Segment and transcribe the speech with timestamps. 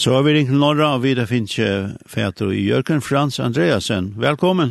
[0.00, 1.58] Så har vi ringt norra og videre finnes
[2.08, 4.06] fæter i Jørgen Frans Andreasen.
[4.16, 4.70] Velkommen.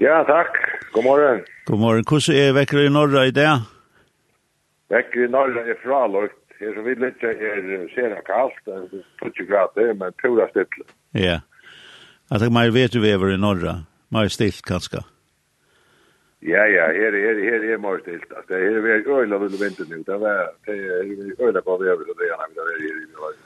[0.00, 0.56] Ja, takk.
[0.94, 1.42] God morgen.
[1.68, 2.06] God morgen.
[2.08, 3.68] Hvordan er vekker i norra i dag?
[4.88, 6.40] Vekker i norra er fralagt.
[6.56, 10.88] Det som vi litt er sena kallt, det er 20 grader, men pura stille.
[11.12, 11.42] Ja.
[12.32, 13.82] Jeg tenker meg vet du vi er i norra.
[14.08, 15.04] Mer stilt kanskje.
[16.40, 18.32] Ja, ja, her er her er mer stilt.
[18.48, 20.00] Det er veldig øyla vil vente nu.
[20.00, 23.36] Det var det er øyla på vever det er han der er i norra.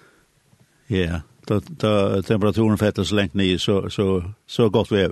[0.89, 5.09] Ja, då, då temperaturen fettar så länge ner så, så, så gott vi.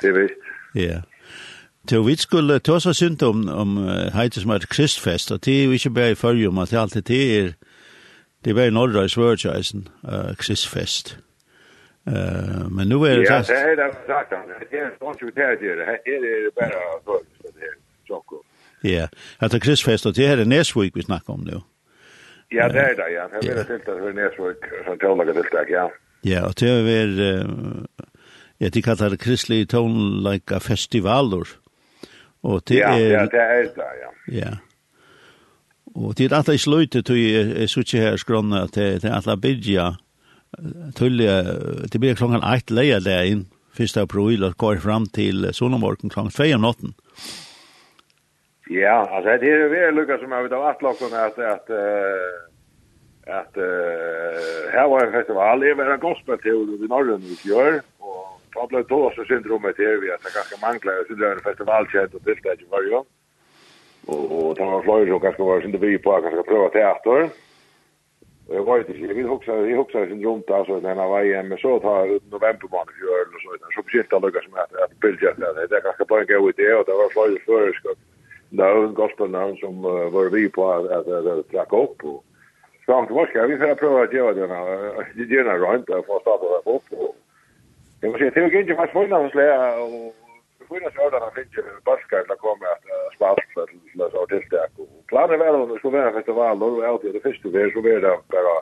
[0.00, 0.30] Det vet.
[0.74, 1.02] Ja.
[1.88, 3.76] Til vi skulle ta oss synd om, om
[4.14, 5.32] heiter som er kristfest.
[5.32, 7.52] og det er ju ikke bare i følge om at det alltid är
[8.44, 11.18] det er bare i norra i Svörtjäsen uh, kristfest.
[12.08, 13.22] Uh, men nu är det...
[13.22, 14.30] Ja, det er det sagt.
[14.70, 15.84] Det är en sån tjugotärt det.
[15.84, 17.74] Här är det bara för det er,
[18.06, 18.22] sånn.
[18.82, 19.08] Ja,
[19.38, 21.52] att det kristfest og det er det näsvik vi snakker om nu.
[21.52, 21.60] Ja.
[22.52, 23.26] Ja, det er det, ja.
[23.34, 25.88] Jeg vil ha tiltak for Nesvøk, som tålager tiltak, ja.
[26.26, 27.18] Ja, og det er
[28.58, 31.46] jeg de kallar det kristelige tonleika festivaler.
[32.42, 32.96] Og det er...
[32.96, 34.10] Ja, det er det, ja.
[34.40, 34.50] Ja.
[35.94, 39.92] Og det er alltid sløyte til jeg suttje her skrona til, til alltid bidja
[40.96, 41.42] tullia,
[41.92, 43.46] det blir klokken 8 leia leia inn
[43.78, 43.96] 1.
[44.00, 46.94] april og går fram til sonomorgen klokken 2 om natten.
[46.96, 47.47] Ja.
[48.70, 51.70] Ja, alltså det är väl Lucas som har vet att locka med att att
[53.26, 56.50] att eh här var en festival, det var en gospel till
[56.84, 60.66] i norrön vi gör och då blev då så syndromet här vi att det kanske
[60.66, 62.94] manglar så det är en festivalchat och det där var ju.
[62.94, 63.06] Och
[64.06, 67.30] och då var Floyd och kanske var inte vi på att kanske prova teater.
[68.48, 71.48] Och jag vet inte, jag vill också jag också syndrom där så den här VM
[71.48, 74.54] men så tar november månad i år och så där så precis där Lucas som
[74.54, 77.98] att att bilda det där kanske bara en god idé, och det var Floyd förskott
[78.50, 82.22] navn, gospelnavn som uh, var vi på at att, att, att tracka upp på.
[82.86, 84.64] Fram till morska, vi får pröva att göra denna,
[85.14, 87.14] denna rönt och få starte det upp på.
[88.00, 90.14] Jag måste säga, det är inte fast många som släga och
[90.68, 94.72] Fyra sjördarna finns ju baskar som kommer att spalta till autistdäck.
[95.06, 98.16] Planen er om det skulle vara festivaler och alltid det første vi så var det
[98.34, 98.56] bara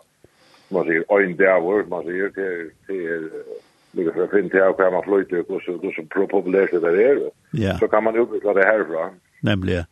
[0.69, 3.31] man säger en dävor, man säger til till
[3.93, 7.31] lika för att finna till hur man flyter och så, så populärt det är.
[7.79, 9.11] Så kan man utveckla det härifrån
[9.43, 9.85] nemlig,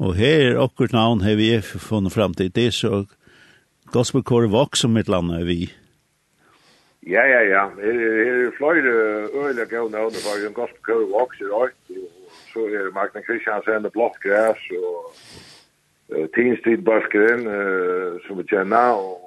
[0.00, 2.48] og her er okkur navn har vi funnet fram til.
[2.54, 3.04] Det, så
[3.92, 5.60] gospelkåre vok som mitt land er vi.
[7.06, 8.90] Ja, ja, ja, her, her er flere
[9.32, 12.02] øyne gøy navn, for en jo en gospelkår vokser alltid,
[12.52, 15.14] så er det Magna Kristiansen, det blokkgræs, og
[16.12, 19.26] uh, Tinstid Baskeren, uh, som vi kjenner, og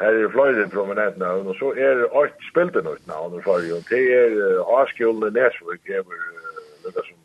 [0.00, 3.58] Her er flere prominent navn, og så er det alt spilte nytt navn, for
[3.90, 6.06] det er uh, Askjulde Nesvik, det er
[6.84, 7.19] noe som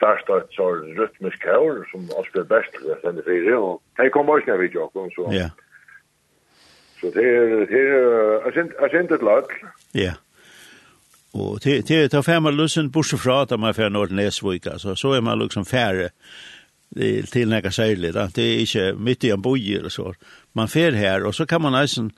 [0.00, 4.10] starta ett så rytmisk kör som oss är bäst det sen det är och det
[4.10, 5.28] kom också när vi jobbade så.
[5.32, 5.50] Ja.
[7.00, 9.44] Så det är det är jag ascent ett lag.
[9.92, 10.12] Ja.
[11.32, 15.12] Och det det tar fem lussen busse fra att man för Nord Näsvik alltså så
[15.12, 16.08] är man liksom färre
[16.96, 20.14] till till några särligt att det är inte mitt i en boj eller så.
[20.52, 22.10] Man fär här och så kan man nästan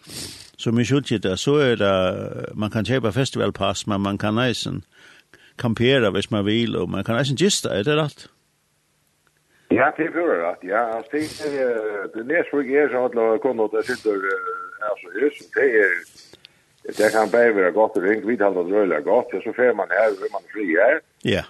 [0.56, 4.82] som i Schultjeta så är det man kan köpa festivalpass men man kan nästan
[5.62, 8.26] kampera hvis man vil, og man kan eisen gista, er det rett?
[9.72, 10.82] Ja, det er fyrir rett, ja.
[10.98, 14.28] Altså, det er, det nesvig er sånn at det la kunne det sitter,
[14.90, 15.96] altså, hus, det er,
[16.98, 19.72] det kan bare være godt og ringt, vi taler det røyla godt, og så fer
[19.78, 21.44] man her, så man fri her, ja.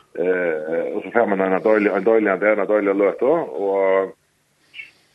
[0.92, 4.12] og så fer man en døylig, en døylig, en døylig, en døylig løt, og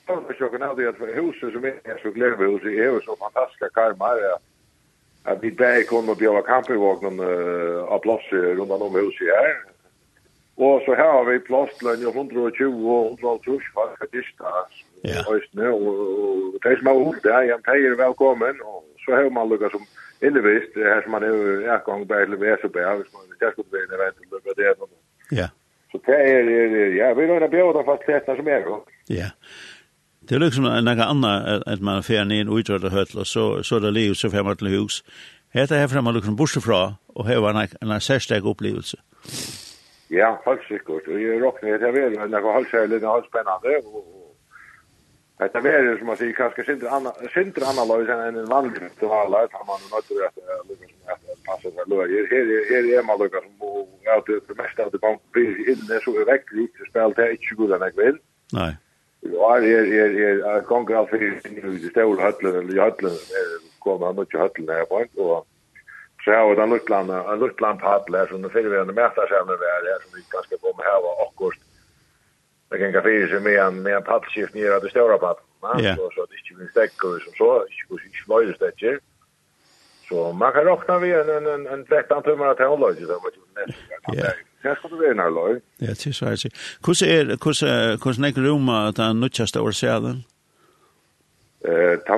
[0.07, 2.99] så Jeg har ikke noe av det at huset som er så gledehuset er jo
[3.03, 4.43] så fantastiske karmer at
[5.27, 9.57] at vi bare kunne bjøre campingvognen uh, av plass rundt om huset her.
[10.57, 13.59] Og så her har vi plass til en 120 og 120
[13.99, 14.55] faktister.
[15.05, 15.21] Ja.
[15.29, 15.35] Og,
[15.67, 18.55] og de som har holdt det, ja, de er velkommen.
[18.65, 19.85] Og så har man lukket som
[20.25, 23.69] innevist, det her som man er i gang bare til VSB, hvis man ikke skulle
[23.73, 24.73] være innevist til lukket det.
[25.39, 25.47] Ja.
[25.91, 26.43] Så det er,
[26.99, 28.65] ja, vi er bjøre bjør de fastighetene som er.
[29.09, 29.29] Ja.
[30.29, 33.75] Det er liksom något annat at man får ner en utrörda høtl, og så, så
[33.75, 35.03] er det liv så fer man til hus.
[35.55, 38.97] Hette er herfra man liksom bortse fra, og her var en, en särskild upplevelse.
[40.11, 41.07] Ja, helt sikkert.
[41.07, 44.03] Og jeg råkner etter vel, men det var helt særlig, det var helt spennende.
[45.45, 49.91] Etter vel, som man sier, kanskje sindre annerledes enn en vanlig festival, at man er
[49.93, 50.27] nødt til å
[50.71, 52.27] lykke som etter passet for løyer.
[52.31, 56.15] Her her er man lykke som er det meste av det bank blir inne, så
[56.15, 58.19] er vekk litt spill, det er ikke god enn jeg vil.
[58.59, 58.73] Nei.
[59.21, 63.53] Ja, er er er konkur af fyrir í stóru hallar eller í hallar er
[63.83, 65.45] koma hann til hallar her point og
[66.23, 69.89] sjá við annan land annan land hallar sum fyrir við annan mestar sem við er
[69.89, 71.61] her sum við kanska koma her og akkurst.
[72.69, 75.39] Det kan kafé sig med en med en pappskift ner av det stora papp.
[75.61, 75.95] Ja.
[75.95, 78.99] Så så det är ju stäcker som så, jag skulle ju slöja stäcker.
[80.09, 83.33] Så man kan räkna vi en en en 13 tummar att hålla ju så vad
[83.35, 83.73] ju.
[84.21, 84.31] Ja.
[84.63, 85.59] Her skal du være nær løy.
[85.81, 86.53] Ja, det er så jeg sier.
[86.83, 90.25] Hvordan er, hvordan hvordan er ikke rom at den nødtjeste over sjælen?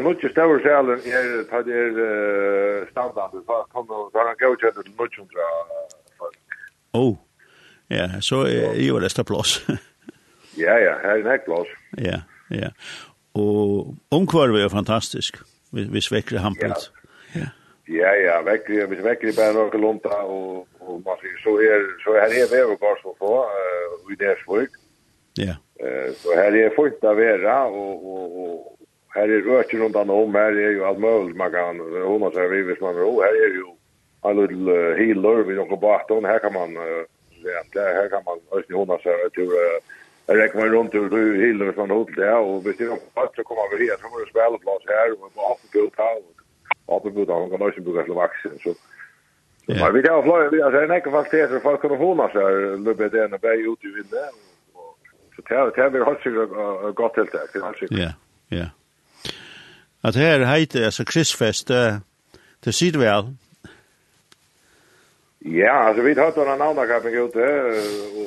[0.03, 4.91] nu just över sjælen är ta det är standard så kommer han går till det
[4.99, 5.29] mycket
[6.17, 6.37] folk.
[6.93, 7.15] Oh.
[7.89, 9.65] ja, så er jo det plass.
[10.57, 11.67] Ja, ja, här är nek plass.
[11.97, 12.69] Ja, ja.
[13.33, 15.37] Og omkvarvet er fantastisk,
[15.71, 16.91] hvis vekker hampelt.
[16.91, 16.98] Ja.
[17.89, 22.13] Ja, ja, vekker, hvis vekker bare noe lunta, og, og man sier, så er, så
[22.13, 24.75] er her er vevergård så få, uh, i det svøk.
[25.39, 25.55] Ja.
[25.81, 30.13] Uh, så her er fullt av vera, og, og, og her er røkje rundt an
[30.13, 33.41] om, her er jo alt mulig man kan, hun har seg hvis man ro, her
[33.47, 33.73] er jo
[34.29, 37.03] en liten uh, healer vi noen baton, her kan man, uh,
[37.41, 39.97] ja, her kan man, østene hun har seg, til, uh,
[40.29, 43.07] Jeg rekker meg rundt og hyler hvis man hotell det, og hvis det er noen
[43.15, 45.55] plass, så kommer vi her, så må du spille plass her, og vi må ha
[45.57, 46.38] på ut her, og
[46.95, 48.73] Apelbud han kan också bruka Slovakien så
[49.71, 49.85] Ja.
[49.85, 52.77] Men vi tar flyg, vi har en enkel faktor för folk kan hona så här
[52.77, 54.33] lubbe det när vi ut i vinden,
[55.35, 56.31] Så tar tar vi har sig
[56.93, 57.99] gott helt där.
[57.99, 58.11] Ja.
[58.47, 58.65] Ja.
[60.01, 61.67] At her heiter, altså, Christfest
[62.63, 63.35] det sier du vel?
[65.39, 67.39] Ja, alltså vi tar några andra kapen ute,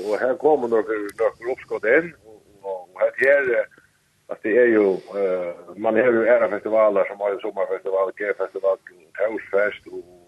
[0.09, 2.15] och här kommer några några uppskott in
[2.63, 3.11] och här
[4.33, 4.87] att det är ju
[5.21, 8.77] uh, man har ju era festivaler som har ju sommarfestival, G-festival,
[9.19, 10.23] Tausfest och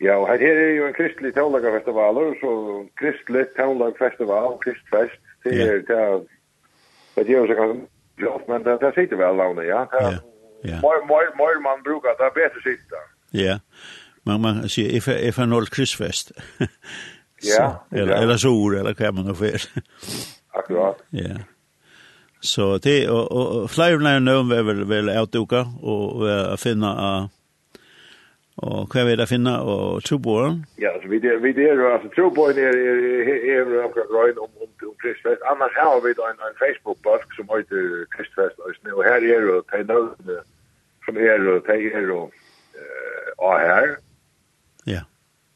[0.00, 2.50] Ja, och här är ju en kristlig tavlagerfestival, og så
[3.00, 6.20] kristlig tavlagerfestival, kristfest, det er det er
[7.16, 7.86] det er jo så kan
[8.26, 9.86] jobb, men det, det sitter väl långt, ja.
[9.92, 10.12] ja.
[10.64, 10.78] ja.
[10.82, 13.02] Mår, mår, mår man brukar, det er bedre sitter.
[13.32, 13.58] Ja,
[14.26, 16.32] men man sier, if, if er noll kristfest,
[17.58, 18.22] ja, eller, ja.
[18.22, 19.70] eller sol, eller hva man har fyrt.
[20.54, 21.02] Akkurat.
[21.12, 21.42] Ja.
[22.40, 27.26] Så det og, og flere när nu är väl väl utduka og uh, finna uh,
[28.58, 30.56] og hva vil jeg finne og trobor.
[30.78, 34.70] Ja, så vi det vi det är alltså er, är är några grejer om om
[34.88, 35.42] om Kristfest.
[35.42, 39.40] Annars har vi då en en Facebook busk som heter Kristfest och nu här är
[39.40, 39.94] det det
[40.26, 40.40] nu
[41.04, 42.30] som är det det är det
[43.44, 43.96] eh här.
[44.84, 45.00] Ja.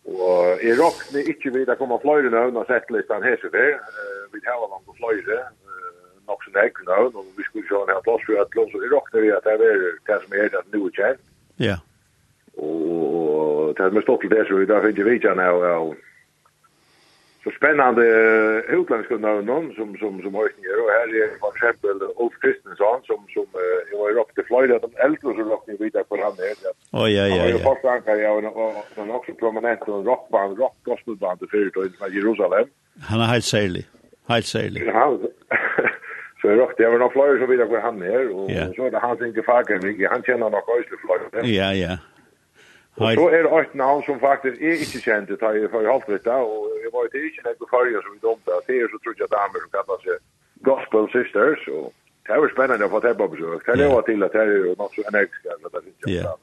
[0.04, 3.78] Og jeg råkne ikke vid å komme fløyre nøvn og sette litt den hese der.
[4.32, 5.38] Vi tar langt og fløyre
[6.28, 8.92] nok så jeg kunne, og vi skulle sjå en plass for at lønns, rock det
[8.94, 9.58] råkner vi det er
[10.08, 11.22] det som er det nu kjent.
[11.58, 11.76] Ja.
[12.56, 15.94] Og det er med stått til det, så vi da finner vi kjent av
[17.44, 21.96] så spennende spännande utländska namn som som som har ni och här är för exempel
[22.22, 23.46] Ulf Kristensson som som
[23.92, 26.54] jag var uppe til Florida de eldre som låg ni vidare på han där.
[26.92, 27.48] Oj ja ja ja.
[27.48, 31.80] Jag fast han kan og og en också prominent och rockband rock gospelband för då
[31.84, 32.66] i Jerusalem.
[33.08, 33.84] Han er helt særlig.
[34.28, 34.92] Helt særlig.
[34.92, 35.18] Han
[36.42, 38.36] Så jag råkte, jag var några flyer som vet var han är.
[38.36, 38.72] Och yeah.
[38.76, 41.44] så är det hans inte facken, han känner några ösliga flyer.
[41.58, 41.98] Ja, ja.
[42.94, 45.86] Och så är det ett namn som faktiskt är inte känt, det har ju för
[45.92, 46.42] halvt rätt där.
[46.42, 48.50] Och jag var ju till inte när jag förrige som vi domte.
[48.66, 50.16] Det är så tror jag damer som kallar sig
[50.68, 51.68] Gospel Sisters.
[51.68, 51.92] Och
[52.26, 53.66] det var spännande att få det på besök.
[53.66, 55.50] Det var till att det är något så energiska.
[56.04, 56.38] Ja.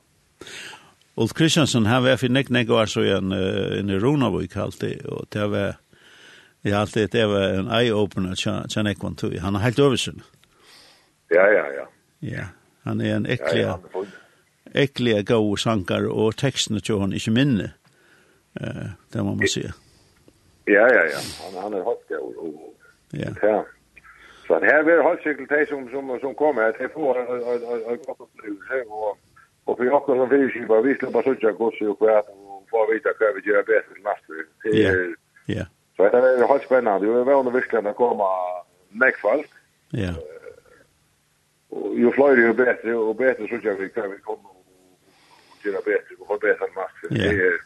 [1.16, 3.32] Ulf Kristiansen, han var för nek nek år så en,
[3.80, 5.06] en i Ronavik alltid.
[5.06, 5.74] Och det var
[6.64, 8.36] Ja, har alltid det var en eye-opener
[8.68, 9.38] til Nekvann Tui.
[9.40, 10.22] Han er helt oversyn.
[11.32, 11.86] Ja, ja, ja.
[12.22, 12.46] Ja,
[12.84, 14.04] han er en ekkelig, ja, ja,
[14.76, 17.72] ekkelig god sankar, og tekstene til han ikke minne.
[18.60, 19.64] Uh, det må man si.
[20.68, 21.22] Ja, ja, ja.
[21.44, 22.36] Han, han er høyt god.
[22.36, 22.76] Og, og,
[23.14, 23.32] ja.
[23.44, 23.62] ja.
[24.48, 26.76] Så her er høyt sikkert de som, som, som kommer.
[26.76, 29.18] De får en godt opplevelse, og
[29.70, 33.28] Og for jokken som fyrirskipa, vi slipper suttja gossi og kvæt, og få vite hva
[33.36, 34.34] vi gjør bedre til neste.
[34.64, 35.68] Det er,
[36.00, 37.08] Så det er helt spennende.
[37.08, 38.28] Vi var under virkelig å komme
[39.04, 39.50] näck folk.
[39.92, 40.14] Ja.
[41.72, 43.16] Jo ju flyr ju bättre och
[43.50, 47.00] så vi kan vi komma och göra bättre och ha bättre match.
[47.10, 47.60] Det är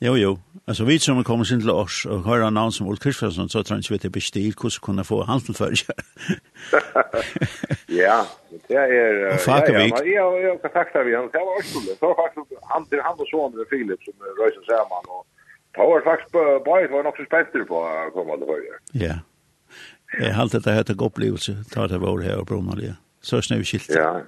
[0.00, 0.38] Jo, jo.
[0.68, 3.76] Altså, vi som kommer sin til oss og hører navn som Ulf Kristiansen, så tror
[3.76, 5.66] jeg ikke vi til bestil hvordan kunne få handen for
[8.02, 8.18] Ja,
[8.68, 9.32] det er...
[9.32, 9.92] Og Fakavik.
[9.92, 11.24] Ja, ja, jeg har kontaktet vi han.
[11.32, 11.94] Det var også det.
[12.00, 15.20] Så faktisk han til han og sånne Philip som røyser sammen og
[15.76, 18.78] Ta var faktisk slags bajt var nok så spenter på å komme til høyre.
[18.96, 19.16] Ja.
[20.16, 22.94] Jeg har alltid hatt en opplevelse, ta det vår her og Bromalia.
[23.20, 23.90] Så snøy skilt.
[23.92, 24.22] Ja,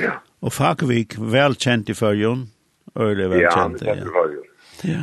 [0.00, 0.14] ja.
[0.40, 2.46] Og Fakvik, velkjent i førjon,
[2.96, 3.82] øyelig velkjent.
[3.84, 4.46] Ja, han er førjon.
[4.88, 5.02] Ja.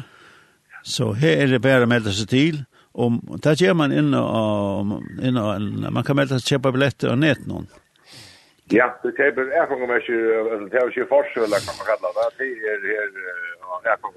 [0.87, 2.63] Så her er det bare å melde seg til,
[2.97, 7.21] og da gjør man inn og, inn og, man kan melda sig kjøpe billetter og
[7.21, 7.69] nät noen.
[8.69, 10.11] Ja, det är väl är från mig så
[10.71, 12.29] det är ju forskel kan man kalla det.
[12.37, 14.13] Det är är är från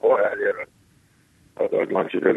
[0.00, 0.79] och är det
[1.56, 2.36] og langt til det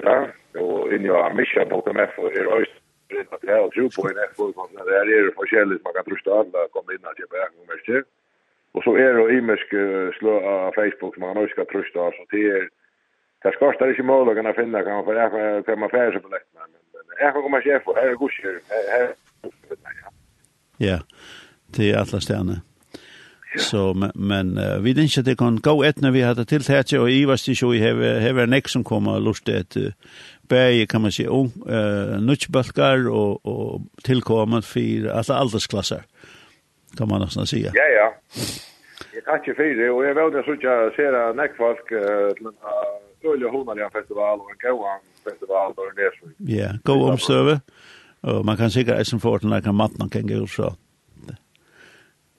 [0.61, 2.75] og inn i Amisha på dem F og er øst
[3.09, 5.83] det är tro på en F og det är det forskjelligt.
[5.85, 8.03] man kan trusta alle komma in og köpa en nummer til
[8.75, 9.67] og så är det imisk
[10.17, 12.63] slå av Facebook som man också ska trusta så det er
[13.43, 15.13] det skorster ikke måløkken å finne kan man få
[15.67, 16.69] kan man fære seg på lett men
[17.21, 18.55] jeg kan komme sjef og her er gusjer
[18.93, 19.07] her
[20.79, 20.97] Ja,
[21.77, 22.55] det er alle stjerne.
[23.57, 26.93] Så men, men uh, vi tänkte att det kan gå ett när vi hade tilltätt
[26.93, 29.91] och i vars det så i have have next som kommer lust att uh,
[30.41, 36.01] bäge kan man se ung uh, nutchbalkar och och tillkommer för alltså åldersklasser
[36.97, 37.71] kan man nästan säga.
[37.73, 38.13] Ja ja.
[39.13, 41.87] Jag kan inte för det och jag vet att så jag ser näckfolk
[42.37, 46.25] till en öliga hundraliga festival och en gåan festival där det så.
[46.37, 47.59] Ja, gå server.
[48.21, 50.75] Och man kan säkert eisen få den här matna kan gå så.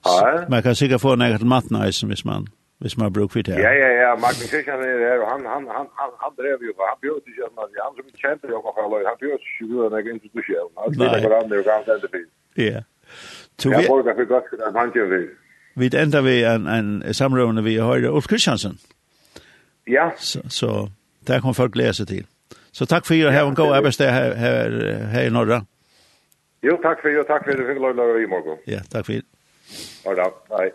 [0.05, 0.45] Ja.
[0.49, 2.47] Man kan sikkert få något till mattnäsen hvis man
[2.81, 3.57] hvis man bruker det.
[3.67, 4.11] Ja, ja, ja.
[4.25, 7.33] Magnus Kristian er där og han, han, han, han, han drev jo, Han bjöd ikke,
[7.41, 7.63] känna.
[7.85, 9.09] Han som kämpar jag och alla.
[9.11, 10.71] Han bjöd sig ju en egen institution.
[10.81, 12.33] Han bjöd sig varandra och han sände fint.
[12.55, 12.81] Ja.
[13.75, 15.29] Jag borgar för gott för han känner vi.
[15.75, 18.79] Vi ändrar vi en, en samråd vi har Ulf Kristiansen.
[19.85, 20.13] Ja.
[20.17, 20.89] Så, så
[21.21, 22.27] där kommer folk lese til.
[22.73, 23.31] Så takk for er.
[23.31, 24.71] Have en god arbeidsdag her, her,
[25.13, 25.65] her i norra.
[26.63, 27.23] Jo, tack för er.
[27.23, 27.57] Tack för er.
[27.57, 28.59] Det finns lojlar och i morgen.
[28.67, 29.23] Ja, takk for er.
[30.05, 30.33] Ha det.
[30.51, 30.71] Hei.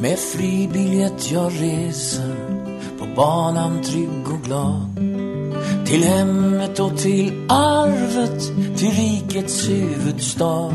[0.00, 2.41] Med fribiljett jag reser
[3.16, 5.02] banan trygg och glad.
[5.92, 8.42] Till hemmet och till arvet
[8.78, 10.74] Till rikets huvudstad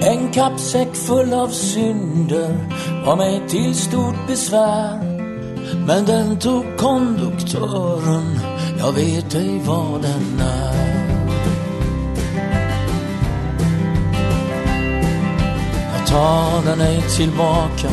[0.00, 2.68] En kappsäck full av synder
[3.06, 4.98] Var mig till stort besvär
[5.86, 8.38] Men den tog konduktören
[8.78, 10.92] Jag vet ej vad den är
[15.92, 17.88] Jag tar den ej tillbaka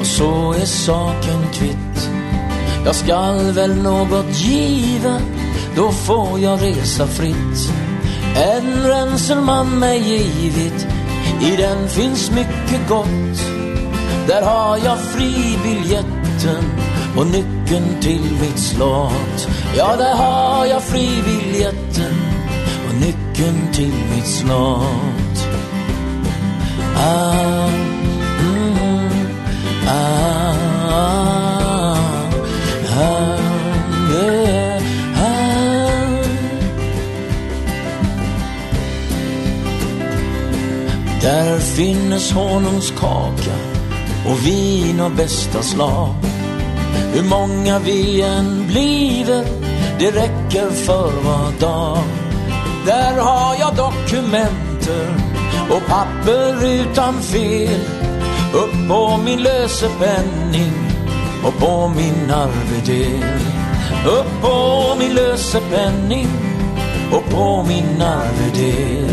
[0.00, 2.13] Och så är saken kvitt.
[2.84, 5.20] Jag skall väl något giva
[5.76, 7.72] Då får jag resa fritt.
[8.36, 10.86] En rensel man mig givit
[11.42, 13.40] I den finns mycket gott.
[14.28, 16.64] Där har jag fribiljetten
[17.16, 19.48] Och nyckeln till mitt slott.
[19.76, 22.14] Ja, där har jag fribiljetten
[22.88, 25.48] Och nyckeln till mitt slott.
[26.96, 27.68] Ah,
[28.40, 29.08] mm,
[29.88, 30.63] ah.
[41.76, 43.54] finnes honungskaka
[44.26, 46.14] och vin av bästa slag.
[47.12, 49.44] Hur många vi än bliver,
[49.98, 51.98] det räcker för var dag.
[52.86, 55.16] Där har jag dokumenter
[55.70, 57.80] och papper utan fel.
[58.54, 60.72] Upp på min lösepenning
[61.44, 63.24] och på min arvedel.
[64.06, 66.28] Upp på min lösepenning
[67.12, 69.03] och på min arvedel.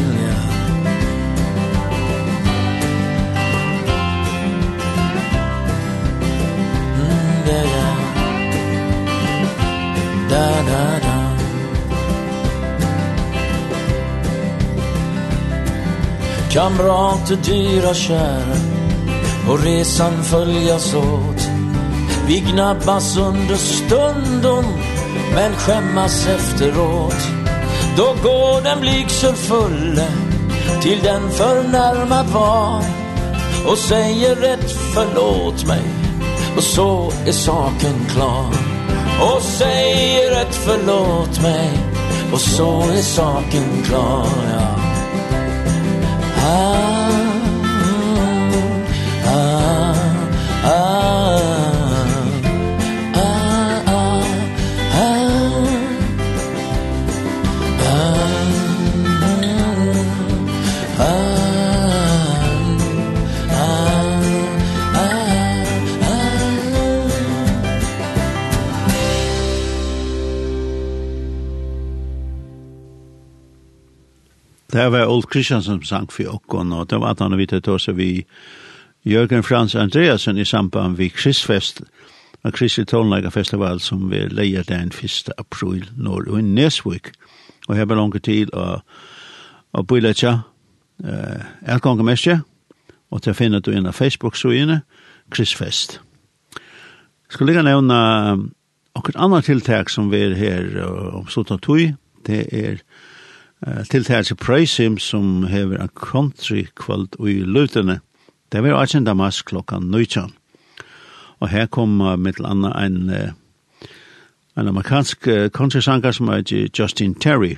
[16.54, 18.56] Kamrater, dyra, kära
[19.50, 21.50] Och resan följas åt.
[22.28, 24.66] Vi gnabbas under stundom
[25.36, 27.28] Men skämmas efteråt.
[27.98, 30.08] Då går den blygsel fulle
[30.82, 32.84] Till den förnärmad var
[33.68, 35.84] Och säger rätt förlåt mig.
[36.58, 38.54] Och så är saken klar.
[39.22, 41.70] Och säger rätt förlåt mig.
[42.34, 44.81] Och så är saken klar, ja.
[46.44, 47.31] Ah
[74.72, 77.74] Det var Ulf Kristiansen som sang for okkon, og det var at han vidt til
[77.74, 78.24] oss vi
[79.04, 81.82] Jørgen Frans Andreasen i samband med Kristfest,
[82.44, 85.30] av Kristi Tålnæga Festival som vi leier den 1.
[85.38, 87.12] april når og i Nesvik,
[87.68, 88.80] og her var langt tid å,
[89.74, 90.38] å bøyla tja,
[91.04, 92.32] eh, alt ganger mest
[93.12, 94.82] og til å finne du inn av Facebook-søyene,
[95.32, 96.00] Kristfest.
[96.56, 97.98] Jeg skal ligge nevne
[98.96, 101.92] okkur annar tiltak som vi er her om sånt sånn tog,
[102.24, 102.80] det er
[103.62, 108.00] til det er Prøysim som hever en country kvöld i Lutene.
[108.52, 110.34] Det var 18 damas klokka 19.
[111.40, 113.30] Og her kom uh, mittel anna en, uh,
[114.58, 117.56] en amerikansk uh, country sanger som er Justin Terry.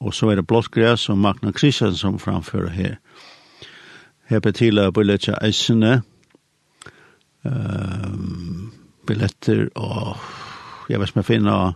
[0.00, 2.94] Og så er det Blåttgræs og Magna Kristian som framfører her.
[4.28, 6.02] Her betila billetter eisene,
[7.44, 7.50] uh,
[9.06, 10.16] billetter og
[10.88, 11.72] jeg vet ikke om jeg finner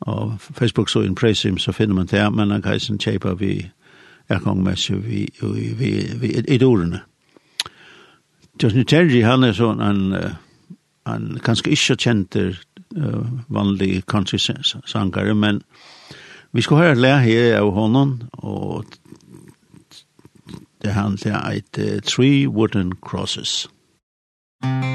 [0.00, 3.70] Og Facebook så en presim, så finner man det, men han kan sin kjeipa vi
[4.28, 5.90] er kong mest vi, vi, vi,
[6.20, 7.00] vi idolene.
[8.62, 10.36] Justin Terry, han er sånn, han,
[11.06, 12.58] han kanskje ikke kjenter
[12.98, 15.62] uh, vanlig country-sangere, men
[16.52, 18.84] vi skal høre lære her av honom, og
[20.82, 23.68] det handler om et uh, Three Wooden Crosses.
[24.64, 24.87] Musik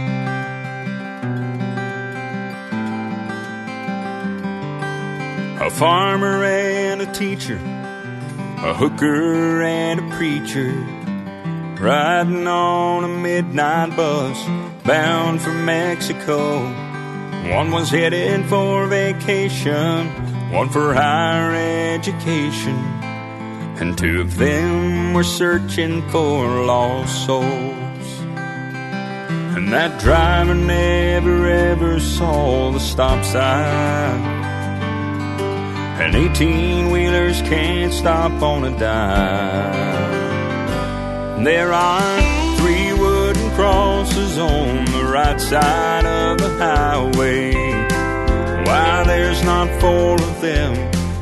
[5.74, 10.72] farmer and a teacher a hooker and a preacher
[11.82, 14.42] riding on a midnight bus
[14.86, 16.64] bound for Mexico.
[17.52, 20.08] One was headed for vacation
[20.54, 21.56] one for higher
[21.96, 22.76] education
[23.82, 28.22] and two of them were searching for lost souls.
[29.56, 34.43] And that driver never ever saw the stop sign.
[36.04, 40.04] And 18-wheelers can't stop on a dime.
[41.46, 47.54] There are three wooden crosses on the right side of the highway.
[48.66, 50.76] Why there's not four of them,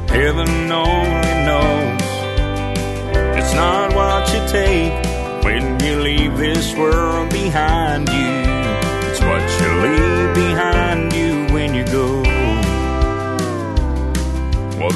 [0.10, 2.02] heaven only knows.
[3.38, 4.94] It's not what you take
[5.44, 8.32] when you leave this world behind you.
[9.12, 10.41] It's what you leave behind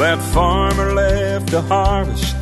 [0.06, 2.36] that farmer left to harvest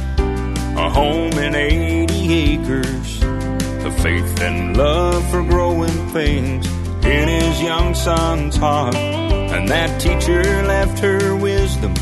[0.75, 3.21] a home in 80 acres.
[3.21, 6.67] The faith and love for growing things
[7.05, 8.95] in his young son's heart.
[8.95, 11.93] And that teacher left her wisdom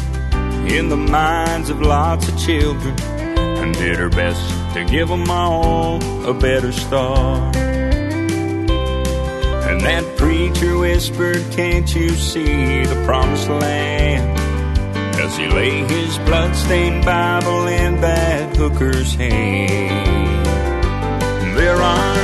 [0.68, 4.42] in the minds of lots of children and did her best
[4.74, 7.56] to give them all a better start.
[9.70, 14.41] And that preacher whispered can't you see the promised land?
[15.32, 20.46] as he lay his blood-stained Bible in that hooker's hand.
[21.56, 22.18] There are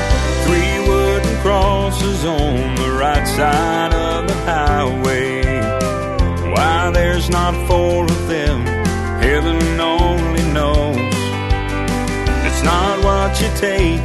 [0.45, 5.41] three wooden crosses on the right side of the highway.
[6.51, 8.65] Why there's not four of them,
[9.21, 10.97] heaven only knows.
[12.47, 14.01] It's not what you take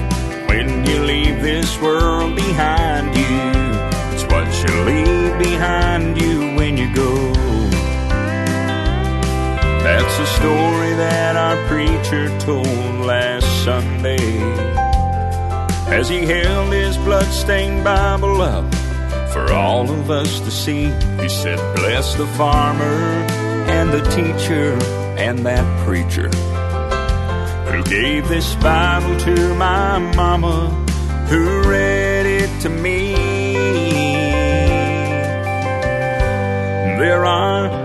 [0.48, 3.40] when you leave this world behind you.
[4.12, 6.31] It's what you leave behind you
[10.14, 14.18] It's a story that our preacher told last Sunday.
[15.88, 18.74] As he held his blood-stained Bible up
[19.32, 22.84] For all of us to see He said, bless the farmer
[23.72, 24.74] and the teacher
[25.16, 26.28] and that preacher
[27.70, 30.68] Who gave this Bible to my mama
[31.30, 33.14] Who read it to me.
[36.98, 37.81] There are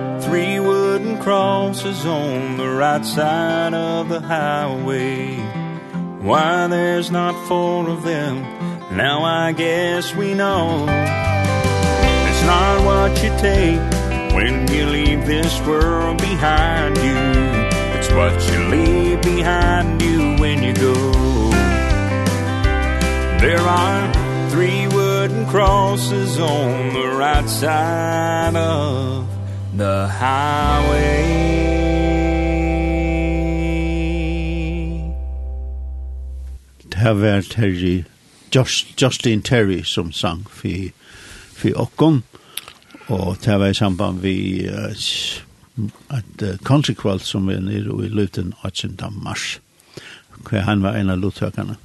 [1.28, 5.36] cross is on the right side of the highway.
[6.22, 8.36] Why there's not four of them.
[8.96, 10.86] Now I guess we know.
[12.30, 17.20] It's not what you take When you leave this world behind you.
[17.98, 20.94] It's what you leave behind you when you go.
[23.42, 29.37] There are three wooden crosses on the right side of
[29.78, 31.24] the highway.
[36.90, 38.04] Det var Terry
[38.56, 40.90] Just, Justin Terry som sang for,
[41.54, 42.24] for Okkon
[43.08, 44.92] og det var i samband vi uh,
[46.10, 48.98] at uh, Consequence som er nere i Luton 18.
[49.24, 49.60] mars.
[50.50, 51.78] Hver han var en av luttøkerne